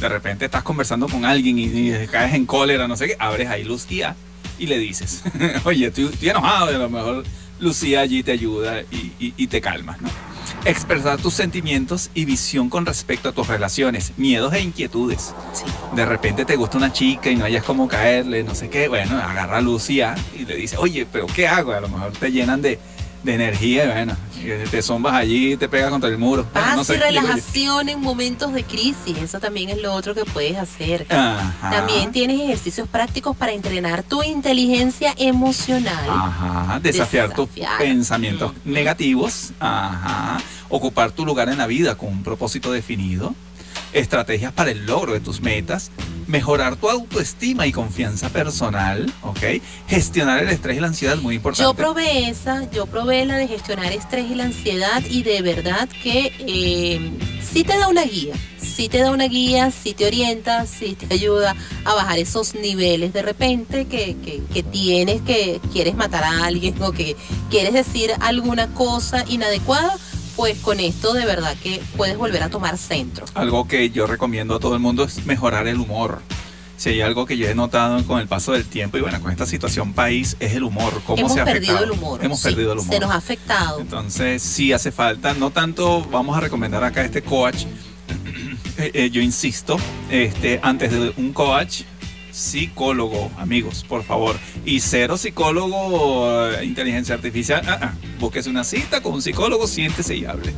[0.00, 3.48] De repente estás conversando con alguien y, y caes en cólera, no sé qué, abres
[3.50, 4.16] ahí Luz IA
[4.58, 5.22] y le dices,
[5.64, 7.24] oye, estoy, estoy enojado y a lo mejor
[7.58, 10.08] Lucía allí te ayuda y, y- y te calmas, ¿no?
[10.64, 15.34] Expresar tus sentimientos y visión con respecto a tus relaciones, miedos e inquietudes.
[15.54, 15.64] Sí.
[15.96, 19.16] De repente te gusta una chica y no hayas cómo caerle, no sé qué, bueno,
[19.16, 21.72] agarra a Lucía y le dice, oye, pero ¿qué hago?
[21.72, 22.78] A lo mejor te llenan de,
[23.22, 24.16] de energía bueno,
[24.70, 26.46] te zombas allí te pegas contra el muro.
[26.52, 30.14] Bueno, Paz no sé, y relajación en momentos de crisis, eso también es lo otro
[30.14, 31.06] que puedes hacer.
[31.10, 31.70] Ajá.
[31.70, 36.06] También tienes ejercicios prácticos para entrenar tu inteligencia emocional.
[36.08, 37.78] Ajá, desafiar, tus Desafiar.
[37.78, 38.72] pensamientos Mm.
[38.72, 39.52] negativos.
[39.60, 40.38] Ajá.
[40.70, 43.34] Ocupar tu lugar en la vida con un propósito definido.
[43.92, 45.90] Estrategias para el logro de tus metas.
[46.26, 49.12] Mejorar tu autoestima y confianza personal.
[49.22, 49.40] ¿Ok?
[49.88, 51.64] Gestionar el estrés y la ansiedad, muy importante.
[51.64, 55.88] Yo probé esa, yo probé la de gestionar estrés y la ansiedad y de verdad
[56.02, 57.10] que eh,
[57.42, 61.12] sí te da una guía, sí te da una guía, sí te orienta, sí te
[61.12, 66.44] ayuda a bajar esos niveles de repente que, que, que tienes, que quieres matar a
[66.44, 67.16] alguien o que
[67.50, 69.96] quieres decir alguna cosa inadecuada,
[70.36, 73.26] pues con esto de verdad que puedes volver a tomar centro.
[73.34, 76.22] Algo que yo recomiendo a todo el mundo es mejorar el humor.
[76.76, 79.30] Si hay algo que yo he notado con el paso del tiempo y bueno, con
[79.30, 81.02] esta situación país, es el humor.
[81.06, 81.92] ¿Cómo Hemos se ha perdido afectado?
[81.92, 82.24] el humor.
[82.24, 82.94] Hemos sí, perdido el humor.
[82.94, 83.80] Se nos ha afectado.
[83.80, 87.64] Entonces sí hace falta, no tanto vamos a recomendar acá este coach,
[88.80, 89.76] Eh, eh, yo insisto,
[90.10, 91.82] este, antes de un coach,
[92.32, 94.36] psicólogo, amigos, por favor.
[94.64, 97.94] Y cero psicólogo, eh, inteligencia artificial, ah, ah,
[98.46, 100.54] una cita con un psicólogo, siéntese y hable.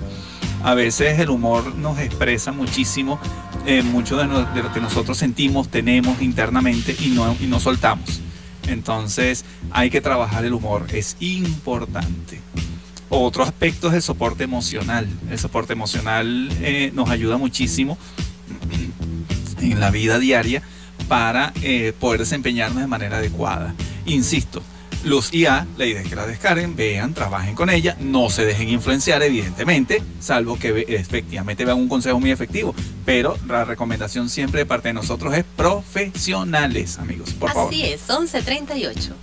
[0.63, 3.19] A veces el humor nos expresa muchísimo
[3.67, 8.21] eh, mucho de lo que nosotros sentimos, tenemos internamente y no, y no soltamos.
[8.67, 12.41] Entonces hay que trabajar el humor, es importante.
[13.09, 15.07] Otro aspecto es el soporte emocional.
[15.31, 17.99] El soporte emocional eh, nos ayuda muchísimo
[19.61, 20.63] en la vida diaria
[21.09, 23.75] para eh, poder desempeñarnos de manera adecuada.
[24.07, 24.63] Insisto,
[25.05, 28.69] Luz IA, la idea es que la descarguen, vean, trabajen con ella, no se dejen
[28.69, 32.73] influenciar, evidentemente, salvo que ve- efectivamente vean un consejo muy efectivo.
[33.05, 37.51] Pero la recomendación siempre de parte de nosotros es profesionales, amigos, por.
[37.51, 39.15] Así es, 1138.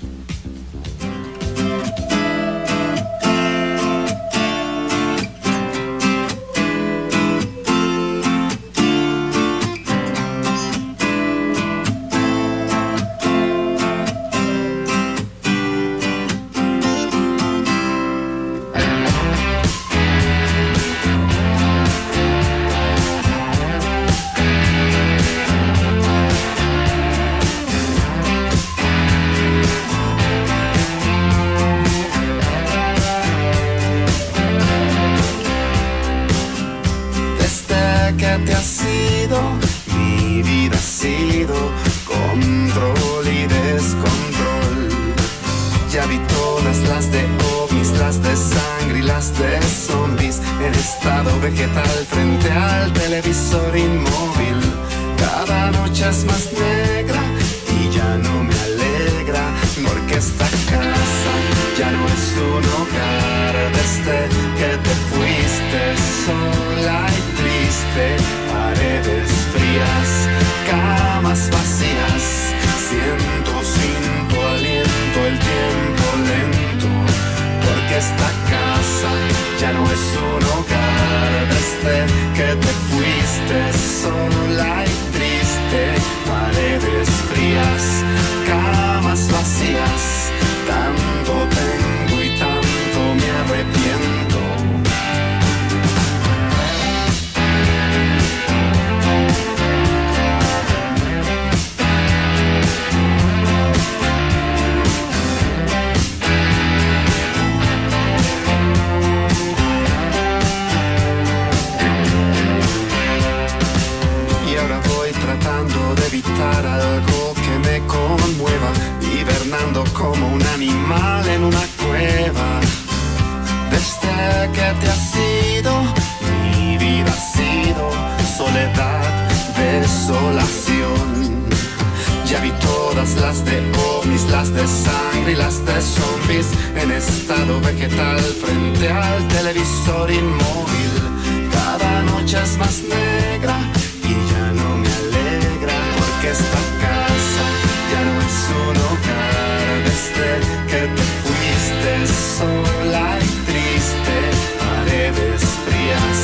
[142.31, 143.57] Más negra
[144.03, 147.45] y ya no me alegra porque esta casa
[147.91, 150.29] ya no es un hogar desde
[150.69, 151.91] que te fuiste
[152.37, 154.15] sola y triste.
[154.61, 156.19] Paredes frías,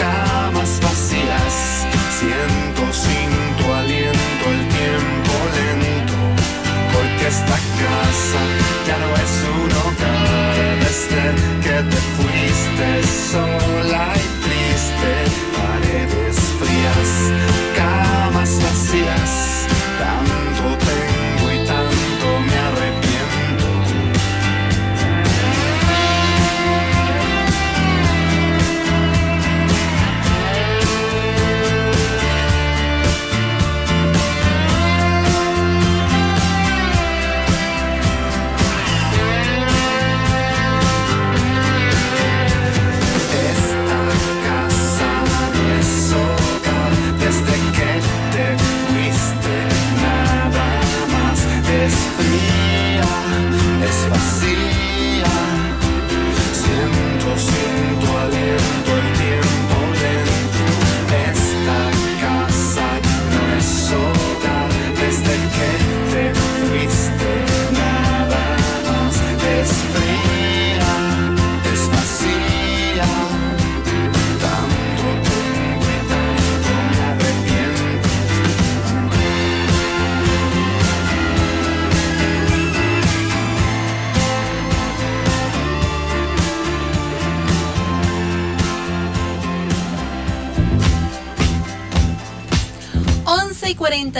[0.00, 1.54] camas vacías,
[2.18, 6.18] siento sin tu aliento el tiempo lento
[6.92, 8.42] porque esta casa
[8.84, 11.22] ya no es un hogar desde
[11.62, 12.88] que te fuiste
[13.30, 13.45] sola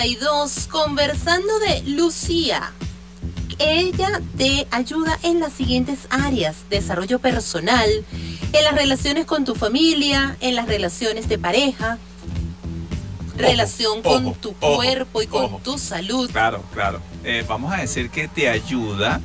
[0.07, 2.73] 42, conversando de Lucía.
[3.59, 7.89] Ella te ayuda en las siguientes áreas, desarrollo personal,
[8.53, 11.99] en las relaciones con tu familia, en las relaciones de pareja,
[13.37, 16.31] relación con tu ojo, cuerpo y con tu salud.
[16.31, 17.01] Claro, claro.
[17.25, 19.21] Eh, vamos a decir que te ayuda,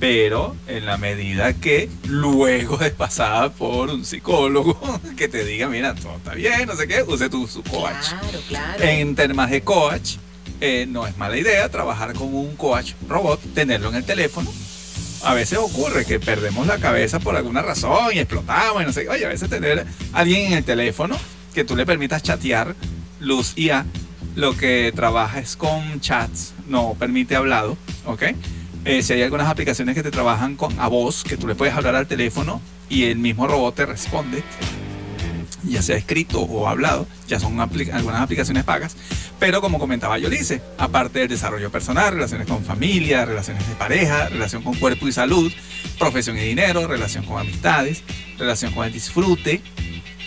[0.00, 5.94] pero en la medida que luego de pasar por un psicólogo que te diga, mira,
[5.94, 8.08] todo está bien, no sé qué, use tu su coach.
[8.08, 8.82] Claro, claro.
[8.82, 10.16] En temas de coach,
[10.62, 14.50] eh, no es mala idea trabajar con un coach robot, tenerlo en el teléfono.
[15.22, 19.02] A veces ocurre que perdemos la cabeza por alguna razón y explotamos y no sé
[19.02, 19.10] qué.
[19.10, 19.80] Oye, a veces tener
[20.14, 21.18] a alguien en el teléfono
[21.52, 22.74] que tú le permitas chatear,
[23.18, 23.84] Luz IA,
[24.34, 27.76] lo que trabaja es con chats, no permite hablado,
[28.06, 28.22] ¿ok?
[28.84, 31.74] Eh, si hay algunas aplicaciones que te trabajan con a voz, que tú le puedes
[31.74, 34.42] hablar al teléfono y el mismo robot te responde,
[35.64, 38.96] ya sea escrito o hablado, ya son algunas aplicaciones pagas,
[39.38, 44.28] pero como comentaba yo dice, aparte del desarrollo personal, relaciones con familia, relaciones de pareja,
[44.28, 45.52] relación con cuerpo y salud,
[45.98, 48.02] profesión y dinero, relación con amistades,
[48.38, 49.60] relación con el disfrute,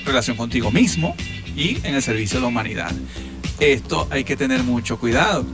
[0.05, 1.15] relación contigo mismo
[1.55, 2.91] y en el servicio de la humanidad.
[3.59, 5.45] Esto hay que tener mucho cuidado.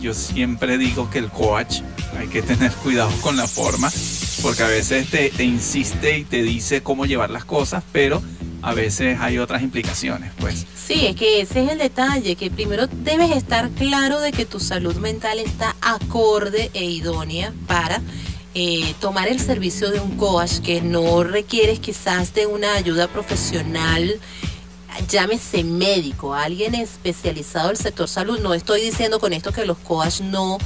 [0.00, 1.80] Yo siempre digo que el coach
[2.16, 3.90] hay que tener cuidado con la forma,
[4.42, 8.22] porque a veces te, te insiste y te dice cómo llevar las cosas, pero
[8.62, 10.66] a veces hay otras implicaciones, pues.
[10.74, 14.60] Sí, es que ese es el detalle, que primero debes estar claro de que tu
[14.60, 18.00] salud mental está acorde e idónea para
[18.54, 24.18] eh, tomar el servicio de un coach que no requieres quizás de una ayuda profesional
[25.06, 28.40] llámese médico, alguien especializado del sector salud.
[28.40, 30.58] No estoy diciendo con esto que los coach no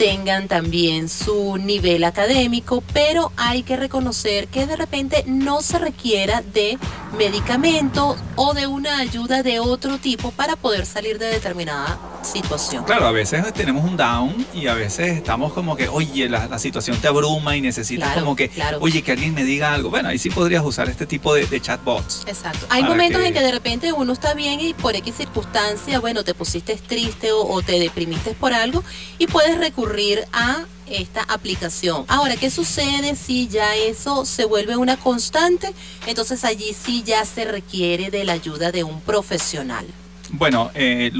[0.00, 6.40] tengan también su nivel académico, pero hay que reconocer que de repente no se requiera
[6.54, 6.78] de
[7.18, 12.84] medicamento o de una ayuda de otro tipo para poder salir de determinada situación.
[12.84, 16.58] Claro, a veces tenemos un down y a veces estamos como que, oye, la, la
[16.58, 18.78] situación te abruma y necesitas Claro, como que, claro.
[18.80, 19.90] oye, que alguien me diga algo.
[19.90, 22.24] Bueno, ahí sí podrías usar este tipo de, de chatbots.
[22.26, 22.66] Exacto.
[22.70, 26.24] Hay momentos que- en que de repente uno está bien y por X circunstancia, bueno,
[26.24, 28.82] te pusiste triste o, o te deprimiste por algo
[29.18, 29.89] y puedes recurrir
[30.32, 32.04] a esta aplicación.
[32.08, 35.72] Ahora, ¿qué sucede si ya eso se vuelve una constante?
[36.06, 39.84] Entonces allí sí ya se requiere de la ayuda de un profesional.
[40.32, 41.10] Bueno, eh,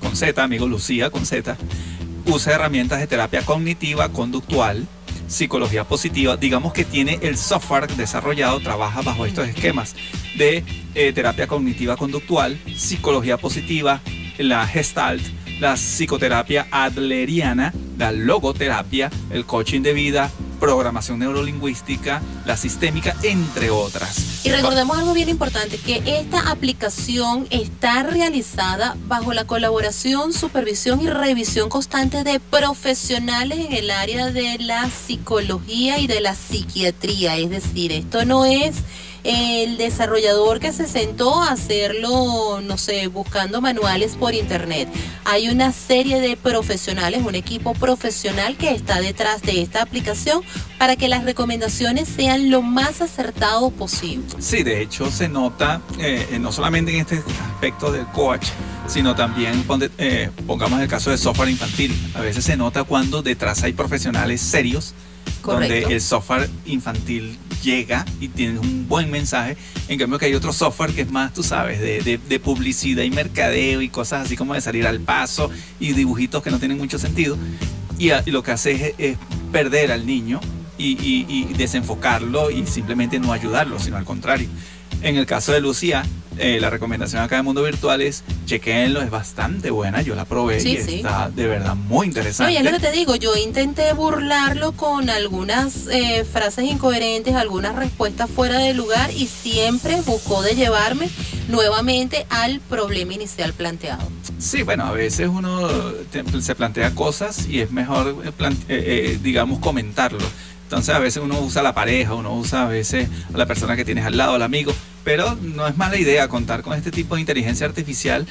[0.00, 1.56] con Z, amigo Lucía, con Z,
[2.26, 4.86] usa herramientas de terapia cognitiva, conductual,
[5.26, 6.36] psicología positiva.
[6.36, 9.96] Digamos que tiene el software desarrollado, trabaja bajo estos esquemas
[10.36, 10.64] de
[10.94, 14.00] eh, terapia cognitiva conductual, psicología positiva,
[14.38, 15.22] la gestalt,
[15.60, 20.30] la psicoterapia adleriana, la logoterapia, el coaching de vida,
[20.60, 24.44] programación neurolingüística, la sistémica, entre otras.
[24.44, 31.08] Y recordemos algo bien importante, que esta aplicación está realizada bajo la colaboración, supervisión y
[31.08, 37.36] revisión constante de profesionales en el área de la psicología y de la psiquiatría.
[37.36, 38.76] Es decir, esto no es
[39.24, 44.88] el desarrollador que se sentó a hacerlo, no sé, buscando manuales por internet.
[45.24, 50.42] Hay una serie de profesionales, un equipo profesional que está detrás de esta aplicación
[50.78, 54.26] para que las recomendaciones sean lo más acertado posible.
[54.38, 58.46] Sí, de hecho se nota, eh, no solamente en este aspecto del coach,
[58.86, 59.64] sino también,
[59.98, 61.94] eh, pongamos el caso de software infantil.
[62.14, 64.94] A veces se nota cuando detrás hay profesionales serios,
[65.54, 65.80] Correcto.
[65.80, 69.56] donde el software infantil llega y tiene un buen mensaje.
[69.88, 73.02] En cambio que hay otro software que es más, tú sabes, de, de- de publicidad
[73.02, 76.78] y mercadeo y cosas así como de salir al paso y dibujitos que no tienen
[76.78, 77.36] mucho sentido.
[77.98, 79.16] Y, a- y lo que hace es, es
[79.50, 80.40] perder al niño
[80.78, 84.48] y, y- y desenfocarlo y simplemente no ayudarlo, sino al contrario.
[85.02, 86.04] En el caso de Lucía,
[86.38, 90.60] eh, la recomendación acá de Mundo Virtual es chequenlo, es bastante buena, yo la probé
[90.60, 90.94] Sí, y sí.
[90.96, 92.52] está de verdad muy No, interesante.
[92.52, 97.74] y es lo que te digo, yo intenté burlarlo con algunas eh, frases incoherentes, algunas
[97.76, 101.08] respuestas fuera de lugar y siempre buscó de llevarme
[101.48, 104.02] nuevamente al problema inicial planteado.
[104.38, 105.68] Sí, bueno, a veces uno
[106.40, 108.14] se plantea cosas y es mejor,
[108.68, 110.18] eh, digamos, comentarlo.
[110.64, 113.74] Entonces a veces uno usa a la pareja, uno usa a veces a la persona
[113.74, 114.74] que tienes al lado, al amigo,
[115.08, 118.26] pero no es mala idea contar con este tipo de inteligencia artificial,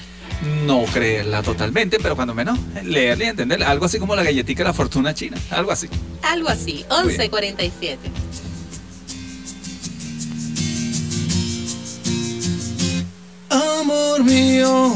[0.68, 3.68] no creerla totalmente, pero cuando menos leerla y entenderla.
[3.72, 5.90] Algo así como la galletica de la fortuna china, algo así.
[6.22, 7.32] Algo así, Muy bien.
[7.32, 7.98] 11.47.
[13.50, 14.94] Amor mío,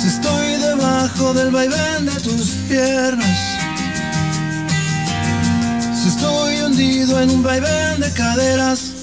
[0.00, 3.38] si estoy debajo del vaivén de tus piernas,
[6.02, 8.93] si estoy hundido en un vaivén de caderas,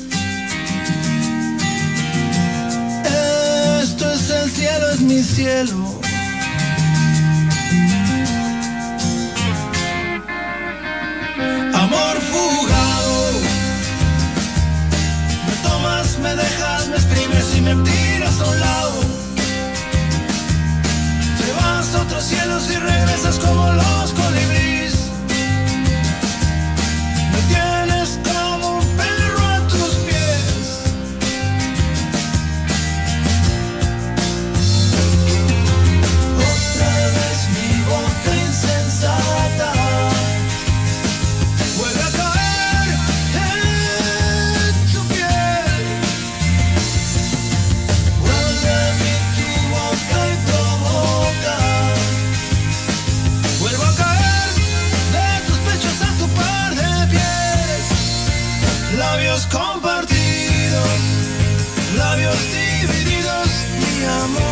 [4.10, 6.00] es el cielo, es mi cielo.
[11.74, 13.32] Amor fugado.
[15.48, 19.02] Me tomas, me dejas, me exprimes y me tiras a un lado.
[21.40, 24.91] Te vas a otros cielos y regresas como los colibríes.
[59.32, 61.00] Labios compartidos,
[61.96, 63.48] labios divididos,
[63.80, 64.51] mi amor.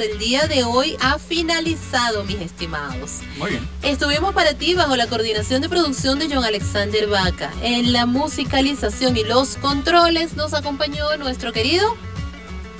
[0.00, 3.18] Por el día de hoy ha finalizado, mis estimados.
[3.36, 3.68] Muy bien.
[3.82, 7.52] Estuvimos para ti bajo la coordinación de producción de John Alexander Vaca.
[7.62, 11.98] En la musicalización y los controles nos acompañó nuestro querido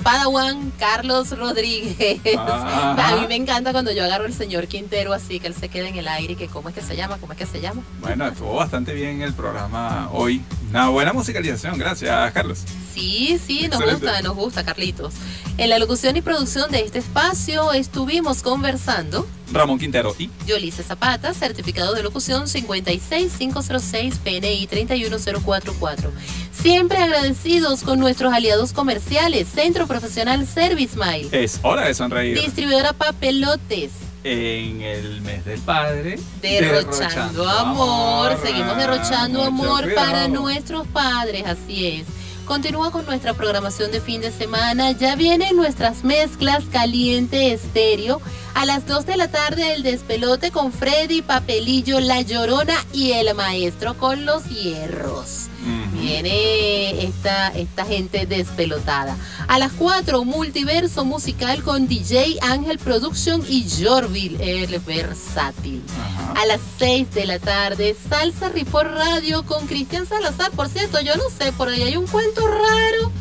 [0.01, 2.21] Padawan Carlos Rodríguez.
[2.35, 2.93] Ajá.
[3.09, 5.89] A mí me encanta cuando yo agarro el señor Quintero así, que él se queda
[5.89, 7.83] en el aire y que cómo es que se llama, cómo es que se llama.
[7.99, 10.41] Bueno, estuvo bastante bien el programa hoy.
[10.71, 12.63] Una buena musicalización, gracias, Carlos.
[12.93, 15.13] Sí, sí, nos gusta, nos gusta, Carlitos.
[15.57, 21.33] En la locución y producción de este espacio estuvimos conversando Ramón Quintero y Yolice Zapata,
[21.33, 26.11] certificado de locución 56506 PNI 31044.
[26.53, 32.39] Siempre agradecidos con nuestros aliados comerciales, Centro Profesional Service Mile, es hora de sonreír.
[32.39, 33.91] distribuidora Papelotes,
[34.23, 36.19] En el mes del padre.
[36.41, 42.20] derrochando amor, seguimos derrochando amor para nuestros padres, así es.
[42.51, 44.91] Continúa con nuestra programación de fin de semana.
[44.91, 48.19] Ya vienen nuestras mezclas caliente estéreo.
[48.55, 53.33] A las 2 de la tarde el despelote con Freddy, Papelillo, La Llorona y el
[53.35, 55.47] maestro con los hierros.
[55.61, 55.80] Ujú.
[56.01, 59.15] Viene esta, esta gente despelotada.
[59.47, 65.83] A las 4, multiverso musical con DJ Ángel Production y Jorville, el versátil.
[65.99, 66.41] Ajá.
[66.41, 70.49] A las 6 de la tarde, Salsa Report Radio con Cristian Salazar.
[70.51, 73.11] Por cierto, yo no sé, por ahí hay un cuento raro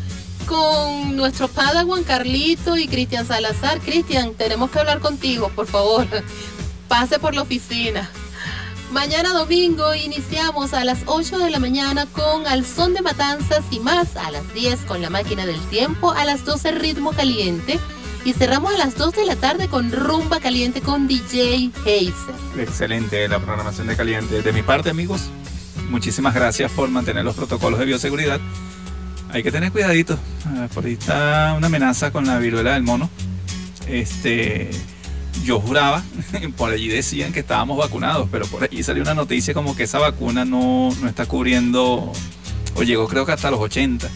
[0.47, 3.81] con nuestro Padawan Carlito y Cristian Salazar.
[3.81, 6.07] Cristian, tenemos que hablar contigo, por favor.
[6.89, 8.11] Pase por la oficina.
[8.93, 13.79] Mañana domingo iniciamos a las 8 de la mañana con Al Son de Matanzas y
[13.79, 17.79] más, a las 10 con la máquina del tiempo, a las 12 ritmo caliente
[18.25, 22.35] y cerramos a las 2 de la tarde con rumba caliente con DJ Heiser.
[22.59, 24.43] Excelente la programación de Caliente.
[24.43, 25.23] De mi parte, amigos,
[25.89, 28.41] muchísimas gracias por mantener los protocolos de bioseguridad.
[29.33, 30.19] Hay que tener cuidadito.
[30.45, 33.09] Ah, Por ahí está una amenaza con la viruela del mono.
[33.87, 34.71] Este,
[35.45, 36.03] yo juraba,
[36.57, 39.99] por allí decían que estábamos vacunados, pero por allí salió una noticia como que esa
[39.99, 42.13] vacuna no, no está cubriendo,
[42.75, 44.09] o llegó creo que hasta los 80.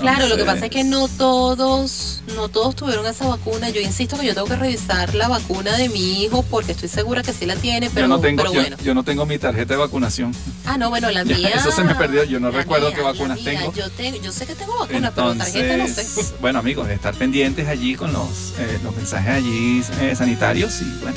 [0.00, 3.68] Claro, lo que pasa es que no todos, no todos tuvieron esa vacuna.
[3.70, 7.22] Yo insisto que yo tengo que revisar la vacuna de mi hijo porque estoy segura
[7.22, 8.76] que sí la tiene, pero, yo, no tengo, pero bueno.
[8.82, 10.34] yo no tengo mi tarjeta de vacunación.
[10.64, 11.50] Ah, no, bueno, la Ya, mía.
[11.54, 13.58] eso se me perdió, yo no recuerdo mía, qué vacunas mía.
[13.58, 13.72] tengo.
[13.74, 16.06] Yo, tengo, yo sé que tengo vacuna, pero tarjeta no sé.
[16.40, 21.16] Bueno amigos, estar pendientes allí con los, eh, los mensajes allí eh, sanitarios y bueno,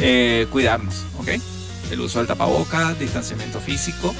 [0.00, 1.28] eh, cuidarnos, ¿ok?
[1.90, 4.14] El uso del tapabocas, distanciamiento físico,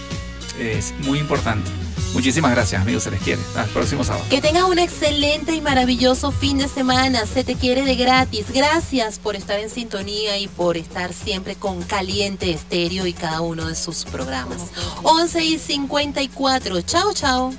[0.59, 1.71] es muy importante.
[2.13, 3.41] Muchísimas gracias amigos, se les quiere.
[3.43, 4.25] Hasta el próximo sábado.
[4.31, 7.27] Que tengas un excelente y maravilloso fin de semana.
[7.27, 8.47] Se te quiere de gratis.
[8.53, 13.69] Gracias por estar en sintonía y por estar siempre con Caliente Estéreo y cada uno
[13.69, 14.59] de sus programas.
[15.03, 16.83] 11 y 54.
[16.83, 17.53] Chao, chao.